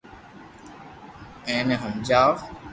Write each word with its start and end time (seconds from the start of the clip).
ايني 1.49 1.75
ھمجاو 1.81 2.31